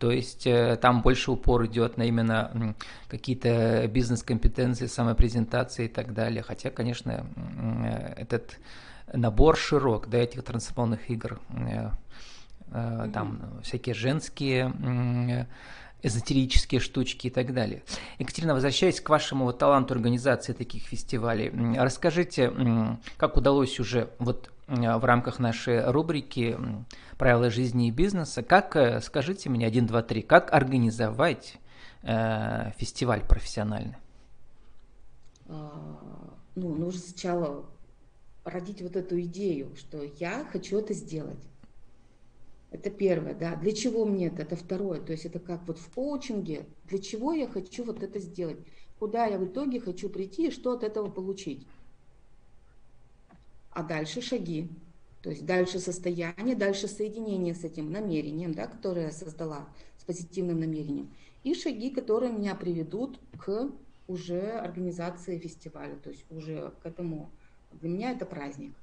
То 0.00 0.10
есть 0.10 0.44
э, 0.44 0.76
там 0.82 1.02
больше 1.02 1.30
упор 1.30 1.64
идет 1.66 1.96
на 1.96 2.02
именно 2.02 2.74
какие-то 3.06 3.86
бизнес-компетенции, 3.86 4.86
самопрезентации 4.86 5.84
и 5.84 5.88
так 5.88 6.14
далее. 6.14 6.42
Хотя, 6.42 6.70
конечно, 6.70 7.24
э, 7.36 8.14
этот 8.16 8.58
набор 9.12 9.56
широк, 9.56 10.08
да, 10.08 10.18
этих 10.18 10.42
трансформационных 10.42 11.10
игр 11.10 11.38
mm-hmm. 12.74 13.12
там 13.12 13.60
всякие 13.62 13.94
женские 13.94 15.46
эзотерические 16.04 16.80
штучки 16.80 17.28
и 17.28 17.30
так 17.30 17.54
далее. 17.54 17.82
Екатерина, 18.18 18.52
возвращаясь 18.52 19.00
к 19.00 19.08
вашему 19.08 19.46
вот 19.46 19.58
таланту 19.58 19.94
организации 19.94 20.52
таких 20.52 20.82
фестивалей, 20.82 21.50
расскажите, 21.78 22.52
как 23.16 23.36
удалось 23.36 23.80
уже 23.80 24.10
вот 24.18 24.50
в 24.66 25.04
рамках 25.04 25.38
нашей 25.38 25.90
рубрики 25.90 26.58
«Правила 27.18 27.50
жизни 27.50 27.88
и 27.88 27.90
бизнеса», 27.90 28.42
как, 28.42 28.76
э, 28.76 29.00
скажите 29.00 29.50
мне, 29.50 29.66
один, 29.66 29.86
два, 29.86 30.02
три, 30.02 30.22
как 30.22 30.52
организовать 30.52 31.58
э, 32.02 32.72
фестиваль 32.78 33.20
профессиональный? 33.20 33.96
А, 35.46 36.34
ну, 36.54 36.74
нужно 36.74 37.00
сначала 37.00 37.66
родить 38.44 38.82
вот 38.82 38.96
эту 38.96 39.20
идею, 39.20 39.76
что 39.76 40.02
я 40.18 40.44
хочу 40.50 40.78
это 40.78 40.94
сделать. 40.94 41.38
Это 42.74 42.90
первое, 42.90 43.34
да. 43.34 43.54
Для 43.54 43.70
чего 43.70 44.04
мне 44.04 44.26
это? 44.26 44.42
Это 44.42 44.56
второе. 44.56 45.00
То 45.00 45.12
есть 45.12 45.24
это 45.24 45.38
как 45.38 45.64
вот 45.68 45.78
в 45.78 45.94
коучинге. 45.94 46.66
Для 46.86 46.98
чего 46.98 47.32
я 47.32 47.46
хочу 47.46 47.84
вот 47.84 48.02
это 48.02 48.18
сделать? 48.18 48.58
Куда 48.98 49.26
я 49.26 49.38
в 49.38 49.44
итоге 49.44 49.78
хочу 49.78 50.08
прийти 50.08 50.48
и 50.48 50.50
что 50.50 50.72
от 50.72 50.82
этого 50.82 51.08
получить? 51.08 51.68
А 53.70 53.84
дальше 53.84 54.20
шаги. 54.20 54.68
То 55.22 55.30
есть 55.30 55.46
дальше 55.46 55.78
состояние, 55.78 56.56
дальше 56.56 56.88
соединение 56.88 57.54
с 57.54 57.62
этим 57.62 57.92
намерением, 57.92 58.54
да, 58.54 58.66
которое 58.66 59.06
я 59.06 59.12
создала, 59.12 59.68
с 59.96 60.02
позитивным 60.02 60.58
намерением. 60.58 61.14
И 61.44 61.54
шаги, 61.54 61.90
которые 61.90 62.32
меня 62.32 62.56
приведут 62.56 63.20
к 63.38 63.70
уже 64.08 64.50
организации 64.50 65.38
фестиваля, 65.38 65.94
то 65.94 66.10
есть 66.10 66.24
уже 66.28 66.72
к 66.82 66.86
этому. 66.86 67.30
Для 67.70 67.88
меня 67.88 68.10
это 68.10 68.26
праздник. 68.26 68.74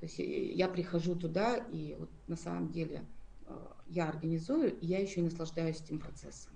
То 0.00 0.06
есть 0.06 0.18
э, 0.18 0.24
я 0.24 0.66
прихожу 0.68 1.14
туда, 1.14 1.56
и 1.56 1.94
вот 1.98 2.08
на 2.26 2.36
самом 2.36 2.70
деле 2.72 3.04
э, 3.46 3.52
я 3.88 4.08
организую, 4.08 4.78
и 4.78 4.86
я 4.86 4.98
еще 4.98 5.20
и 5.20 5.24
наслаждаюсь 5.24 5.80
этим 5.80 5.98
процессом. 5.98 6.52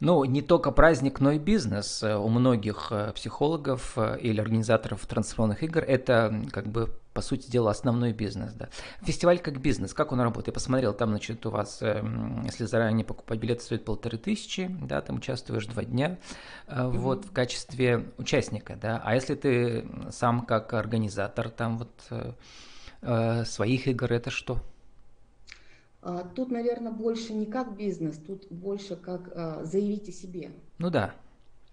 Ну, 0.00 0.24
не 0.24 0.42
только 0.42 0.70
праздник, 0.70 1.20
но 1.20 1.32
и 1.32 1.38
бизнес. 1.38 2.02
У 2.02 2.28
многих 2.28 2.88
э, 2.90 3.12
психологов 3.14 3.96
или 4.20 4.38
организаторов 4.38 5.06
трансформационных 5.06 5.62
игр 5.62 5.82
это, 5.82 6.42
как 6.52 6.66
бы, 6.66 6.90
по 7.14 7.22
сути 7.22 7.48
дела, 7.50 7.70
основной 7.70 8.12
бизнес. 8.12 8.52
Да. 8.52 8.68
Фестиваль 9.02 9.38
как 9.38 9.60
бизнес, 9.62 9.94
как 9.94 10.12
он 10.12 10.20
работает? 10.20 10.48
Я 10.48 10.52
посмотрел, 10.52 10.92
там, 10.92 11.10
значит, 11.10 11.46
у 11.46 11.50
вас, 11.50 11.80
если 11.80 12.64
заранее 12.64 13.06
покупать 13.06 13.38
билет, 13.38 13.62
стоит 13.62 13.84
полторы 13.84 14.18
тысячи, 14.18 14.68
да, 14.82 15.00
там 15.00 15.16
участвуешь 15.16 15.66
два 15.66 15.84
дня, 15.84 16.18
mm-hmm. 16.66 16.90
вот, 16.90 17.24
в 17.26 17.30
качестве 17.30 18.12
участника, 18.18 18.76
да. 18.76 19.00
А 19.04 19.14
если 19.14 19.36
ты 19.36 19.86
сам 20.10 20.44
как 20.44 20.74
организатор, 20.74 21.50
там, 21.50 21.78
вот, 21.78 22.34
своих 23.46 23.88
игр, 23.88 24.12
это 24.12 24.30
что? 24.30 24.60
А, 26.04 26.22
тут, 26.34 26.50
наверное, 26.50 26.92
больше 26.92 27.32
не 27.32 27.46
как 27.46 27.76
бизнес, 27.76 28.18
тут 28.18 28.46
больше 28.50 28.94
как 28.94 29.30
а, 29.34 29.64
заявить 29.64 30.08
о 30.08 30.12
себе. 30.12 30.50
Ну 30.78 30.90
да. 30.90 31.14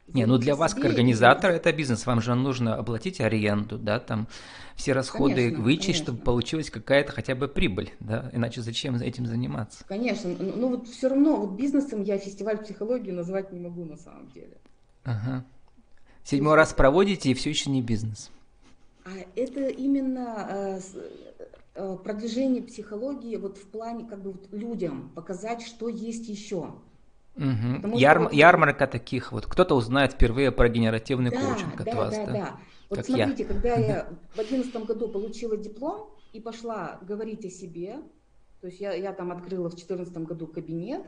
Не, 0.08 0.26
ну 0.26 0.38
для 0.38 0.56
вас, 0.56 0.74
как 0.74 0.86
организатора, 0.86 1.54
это 1.54 1.72
бизнес. 1.72 2.06
Вам 2.06 2.22
же 2.22 2.34
нужно 2.36 2.76
оплатить 2.76 3.22
аренду, 3.22 3.78
да, 3.78 4.00
там 4.00 4.28
все 4.76 4.94
расходы 4.94 5.36
конечно, 5.36 5.64
вычесть, 5.64 5.86
конечно. 5.86 6.04
чтобы 6.04 6.22
получилась 6.22 6.70
какая-то 6.70 7.12
хотя 7.12 7.36
бы 7.36 7.48
прибыль, 7.48 7.92
да, 8.00 8.30
иначе 8.34 8.62
зачем 8.62 8.96
этим 8.96 9.26
заниматься? 9.26 9.86
Конечно, 9.88 10.34
ну, 10.38 10.54
ну 10.56 10.70
вот 10.70 10.88
все 10.88 11.10
равно 11.10 11.38
вот 11.38 11.52
бизнесом 11.52 12.04
я 12.04 12.18
фестиваль 12.18 12.58
психологии 12.58 13.12
назвать 13.12 13.52
не 13.52 13.60
могу 13.60 13.86
на 13.86 13.98
самом 13.98 14.30
деле. 14.32 14.58
Ага. 15.04 15.46
Седьмой 16.24 16.56
раз 16.56 16.74
проводите 16.74 17.32
и 17.32 17.34
все 17.34 17.50
еще 17.50 17.70
не 17.70 17.82
бизнес. 17.82 18.32
А 19.04 19.10
это 19.36 19.68
именно 19.68 20.48
э, 20.50 20.80
Э, 21.74 21.98
продвижение 22.04 22.62
психологии 22.62 23.38
вот 23.38 23.58
в 23.58 23.66
плане 23.68 24.06
как 24.06 24.22
бы 24.22 24.34
вот 24.34 24.50
людям 24.52 25.10
показать, 25.16 25.62
что 25.62 25.88
есть 25.88 26.28
еще. 26.28 26.74
Угу. 27.38 27.98
Яр... 27.98 28.20
Вот... 28.20 28.34
Ярмарка 28.34 28.88
таких 28.88 29.32
вот. 29.32 29.46
Кто-то 29.46 29.76
узнает 29.76 30.12
впервые 30.12 30.52
про 30.52 30.68
генеративный 30.68 31.32
да, 31.32 31.40
коучинг 31.40 31.80
от 31.80 31.86
да, 31.86 31.96
вас. 31.96 32.16
Да, 32.16 32.26
да, 32.26 32.32
да. 32.34 32.60
Вот 32.90 32.98
как 32.98 33.06
смотрите, 33.06 33.44
я. 33.44 33.48
когда 33.48 33.76
я 33.76 34.10
в 34.36 34.40
одиннадцатом 34.40 34.84
году 34.84 35.08
получила 35.08 35.56
диплом 35.56 36.10
и 36.34 36.42
пошла 36.42 37.00
говорить 37.04 37.46
о 37.46 37.50
себе, 37.50 38.02
то 38.60 38.68
есть 38.68 38.82
я, 38.82 38.92
я 38.94 39.14
там 39.14 39.32
открыла 39.32 39.70
в 39.70 39.78
четырнадцатом 39.78 40.26
году 40.26 40.48
кабинет, 40.48 41.04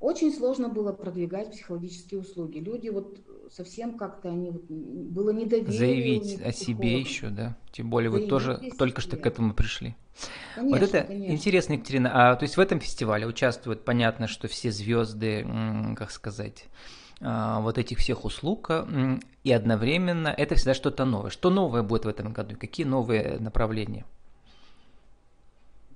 очень 0.00 0.32
сложно 0.32 0.68
было 0.68 0.92
продвигать 0.92 1.52
психологические 1.52 2.20
услуги. 2.20 2.58
Люди 2.58 2.88
вот 2.90 3.18
совсем 3.50 3.96
как-то 3.96 4.28
они 4.28 4.50
вот, 4.50 4.64
было 4.68 5.30
недоверие. 5.30 5.78
Заявить 5.78 6.42
о 6.42 6.52
себе 6.52 7.00
еще, 7.00 7.28
да. 7.28 7.56
Тем 7.72 7.88
более 7.88 8.10
Заявить 8.10 8.26
вы 8.26 8.30
тоже 8.30 8.60
только 8.78 9.00
что 9.00 9.16
к 9.16 9.26
этому 9.26 9.54
пришли. 9.54 9.96
Конечно, 10.54 10.78
вот 10.78 10.88
это 10.88 11.06
конечно. 11.06 11.32
интересно, 11.32 11.72
Екатерина. 11.74 12.32
А 12.32 12.36
то 12.36 12.42
есть 12.42 12.56
в 12.56 12.60
этом 12.60 12.80
фестивале 12.80 13.26
участвуют, 13.26 13.84
понятно, 13.84 14.28
что 14.28 14.48
все 14.48 14.70
звезды, 14.70 15.46
как 15.96 16.10
сказать, 16.10 16.66
а, 17.20 17.60
вот 17.60 17.78
этих 17.78 17.98
всех 17.98 18.24
услуг, 18.24 18.70
и 19.44 19.52
одновременно 19.52 20.28
это 20.28 20.54
всегда 20.56 20.74
что-то 20.74 21.04
новое. 21.06 21.30
Что 21.30 21.48
новое 21.50 21.82
будет 21.82 22.04
в 22.04 22.08
этом 22.08 22.32
году? 22.32 22.56
Какие 22.58 22.86
новые 22.86 23.38
направления? 23.38 24.04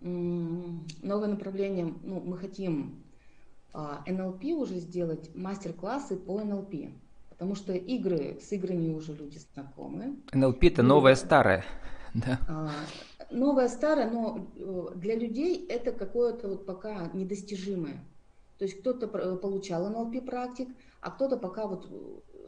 Новое 0.00 1.28
направление, 1.28 1.92
ну, 2.02 2.22
мы 2.24 2.38
хотим 2.38 2.94
НЛП 3.72 4.44
а, 4.44 4.54
уже 4.56 4.76
сделать 4.76 5.34
мастер-классы 5.34 6.16
по 6.16 6.40
НЛП. 6.42 6.74
Потому 7.30 7.54
что 7.54 7.72
игры, 7.72 8.38
с 8.40 8.52
играми 8.52 8.92
уже 8.92 9.14
люди 9.14 9.38
знакомы. 9.54 10.16
НЛП 10.32 10.64
это 10.64 10.82
новое 10.82 11.14
старое. 11.14 11.64
Да. 12.12 12.40
А, 12.48 12.70
новое 13.30 13.68
старое, 13.68 14.10
но 14.10 14.50
э, 14.56 14.86
для 14.96 15.14
людей 15.14 15.64
это 15.68 15.92
какое-то 15.92 16.48
вот 16.48 16.66
пока 16.66 17.08
недостижимое. 17.14 18.04
То 18.58 18.64
есть 18.64 18.80
кто-то 18.80 19.06
получал 19.06 19.88
НЛП 19.88 20.26
практик, 20.26 20.68
а 21.00 21.12
кто-то 21.12 21.36
пока 21.36 21.68
вот, 21.68 21.88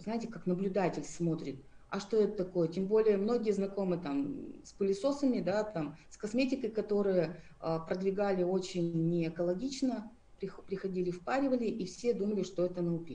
знаете, 0.00 0.26
как 0.26 0.46
наблюдатель 0.46 1.04
смотрит. 1.04 1.62
А 1.88 2.00
что 2.00 2.16
это 2.16 2.44
такое? 2.44 2.68
Тем 2.68 2.86
более 2.86 3.18
многие 3.18 3.52
знакомы 3.52 3.98
там 3.98 4.64
с 4.64 4.72
пылесосами, 4.72 5.40
да, 5.40 5.62
там, 5.62 5.96
с 6.10 6.16
косметикой, 6.16 6.70
которые 6.70 7.40
а, 7.60 7.78
продвигали 7.78 8.42
очень 8.42 8.92
не 9.08 9.28
экологично, 9.28 10.10
приходили, 10.66 11.10
впаривали, 11.10 11.64
и 11.64 11.84
все 11.86 12.14
думали, 12.14 12.42
что 12.42 12.64
это 12.64 12.82
НЛП. 12.82 13.10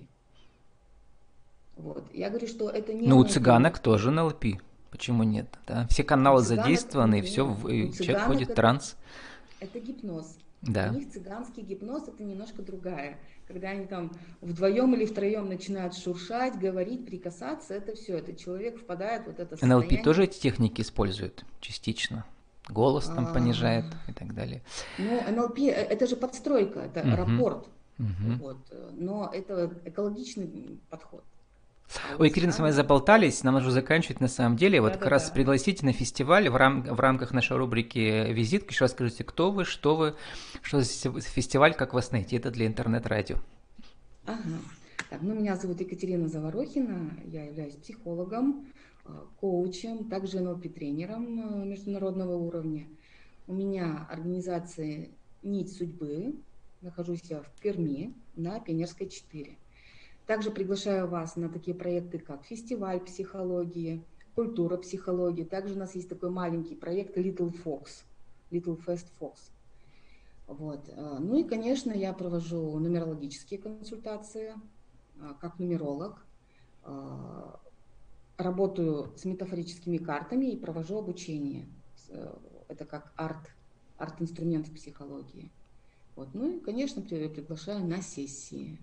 Вот. 1.76 2.04
Я 2.14 2.30
говорю, 2.30 2.48
что 2.48 2.70
это 2.70 2.94
не... 2.94 3.08
Ну, 3.08 3.18
у 3.18 3.24
цыганок 3.24 3.80
тоже 3.80 4.12
НЛП. 4.12 4.46
Почему 4.90 5.24
нет? 5.24 5.48
Да? 5.68 5.88
Все 5.90 6.04
каналы 6.04 6.42
задействованы, 6.42 7.20
и 7.20 7.22
все, 7.22 7.54
и 7.68 7.92
человек 7.92 8.24
входит 8.24 8.50
в 8.50 8.54
транс. 8.56 8.96
Это 9.60 9.80
гипноз. 9.80 10.38
Да. 10.62 10.90
У 10.92 10.98
них 10.98 11.12
цыганский 11.12 11.62
гипноз 11.62 12.08
это 12.08 12.24
немножко 12.24 12.64
другая. 12.64 13.20
Когда 13.48 13.70
они 13.70 13.86
там 13.86 14.12
вдвоем 14.42 14.96
или 14.96 15.06
втроем 15.06 15.48
начинают 15.48 15.96
шуршать, 15.96 16.58
говорить, 16.60 17.06
прикасаться, 17.06 17.76
это 17.76 17.96
все, 17.96 18.18
это 18.18 18.36
человек 18.36 18.80
впадает 18.80 19.24
в 19.24 19.28
вот 19.28 19.40
это 19.40 19.56
состояние. 19.56 19.90
НЛП 19.90 20.04
тоже 20.04 20.24
эти 20.24 20.40
техники 20.40 20.82
используют 20.82 21.46
частично? 21.62 22.26
Голос 22.70 23.06
там 23.06 23.26
А-а-а. 23.26 23.34
понижает 23.34 23.86
и 24.08 24.14
так 24.14 24.34
далее. 24.34 24.62
Ну, 24.98 25.22
НЛП 25.32 25.60
э, 25.60 25.72
это 25.72 26.08
же 26.08 26.16
подстройка, 26.16 26.80
это 26.82 27.04
рапорт. 27.16 27.68
Вот. 27.98 28.58
Но 28.94 29.30
это 29.34 29.72
экологичный 29.86 30.80
подход. 30.90 31.24
Ой, 32.20 32.28
Екатерина, 32.28 32.52
с 32.52 32.60
вами 32.60 32.72
заболтались, 32.72 33.44
нам 33.44 33.56
нужно 33.56 33.72
заканчивать 33.72 34.20
на 34.20 34.28
самом 34.28 34.58
деле. 34.58 34.82
Вот 34.82 34.94
да, 34.94 34.94
как 34.96 35.04
да, 35.06 35.10
раз 35.12 35.28
да. 35.28 35.34
пригласите 35.34 35.86
на 35.86 35.94
фестиваль 35.94 36.50
в, 36.50 36.56
рам 36.56 36.84
в 36.84 37.00
рамках 37.00 37.32
нашей 37.32 37.56
рубрики 37.56 38.32
«Визитка». 38.32 38.72
Еще 38.72 38.86
раз 38.86 38.92
скажите, 38.92 39.24
кто 39.24 39.52
вы, 39.52 39.64
что 39.64 39.96
вы, 39.96 40.16
что 40.62 40.82
за 40.82 41.22
фестиваль, 41.22 41.74
как 41.74 41.94
вас 41.94 42.12
найти. 42.12 42.36
Это 42.36 42.52
для 42.52 42.68
интернет-радио. 42.68 43.38
Ага. 44.26 44.60
Так, 45.10 45.22
ну, 45.22 45.34
меня 45.34 45.56
зовут 45.56 45.80
Екатерина 45.80 46.28
Заворохина, 46.28 47.12
я 47.28 47.46
являюсь 47.46 47.76
психологом, 47.76 48.68
коучем, 49.40 50.10
также 50.10 50.40
НЛП-тренером 50.42 51.40
э, 51.40 51.66
международного 51.66 52.36
уровня. 52.36 52.88
У 53.48 53.54
меня 53.54 54.08
организация 54.10 55.10
«Нить 55.44 55.74
судьбы», 55.74 56.36
нахожусь 56.82 57.24
я 57.24 57.42
в 57.42 57.50
Перми 57.62 58.14
на 58.36 58.60
Пионерской 58.60 59.08
4. 59.08 59.58
Также 60.26 60.52
приглашаю 60.52 61.08
вас 61.08 61.36
на 61.36 61.50
такие 61.50 61.76
проекты, 61.76 62.20
как 62.20 62.44
фестиваль 62.44 63.00
психологии, 63.00 64.04
культура 64.36 64.78
психологии. 64.78 65.44
Также 65.44 65.76
у 65.76 65.78
нас 65.78 65.96
есть 65.96 66.10
такой 66.10 66.30
маленький 66.30 66.76
проект 66.76 67.18
Little 67.18 67.56
Fox, 67.64 68.04
Little 68.52 68.80
Fast 68.86 69.08
Fox. 69.20 69.36
Вот. 70.48 70.90
Э, 70.90 71.18
ну 71.20 71.38
и, 71.40 71.44
конечно, 71.44 71.92
я 71.92 72.14
провожу 72.14 72.78
нумерологические 72.80 73.60
консультации 73.60 74.54
как 75.42 75.58
нумеролог 75.58 76.24
работаю 78.38 79.12
с 79.18 79.26
метафорическими 79.26 79.98
картами 79.98 80.48
и 80.48 80.58
провожу 80.58 81.00
обучение. 81.00 81.68
Э, 82.10 82.34
это 82.68 82.86
как 82.86 83.12
арт, 83.16 83.50
арт-инструмент 83.98 84.68
в 84.68 84.74
психологии. 84.74 85.52
Вот. 86.16 86.34
Ну 86.34 86.58
и, 86.58 86.60
конечно, 86.60 87.02
приглашаю 87.02 87.86
на 87.86 88.02
сессии. 88.02 88.80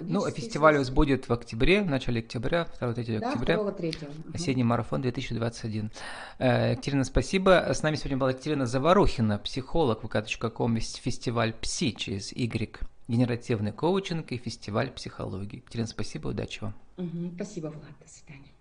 Ну, 0.00 0.24
а 0.24 0.30
фестиваль 0.30 0.76
у 0.76 0.78
вас 0.78 0.90
будет 0.90 1.28
в 1.28 1.32
октябре, 1.32 1.82
в 1.82 1.86
начале 1.86 2.20
октября, 2.20 2.68
2-3 2.80 3.18
да, 3.18 3.30
октября. 3.30 3.56
2-3. 3.56 4.34
Осенний 4.34 4.62
марафон 4.62 5.02
2021. 5.02 5.90
Э, 6.38 6.72
Екатерина, 6.72 7.04
спасибо. 7.04 7.66
С 7.68 7.82
нами 7.82 7.96
сегодня 7.96 8.18
была 8.18 8.30
Екатерина 8.30 8.66
Заварухина, 8.66 9.38
психолог, 9.38 10.04
vk.com, 10.04 10.78
фестиваль 10.78 11.54
ПСИ 11.54 11.92
через 11.92 12.32
Y, 12.32 12.78
генеративный 13.08 13.72
коучинг 13.72 14.30
и 14.30 14.36
фестиваль 14.36 14.92
психологии. 14.92 15.56
Екатерина, 15.56 15.88
спасибо, 15.88 16.28
удачи 16.28 16.60
вам. 16.62 16.74
Угу, 16.98 17.32
спасибо, 17.34 17.66
Влад, 17.68 17.98
до 18.00 18.08
свидания. 18.08 18.57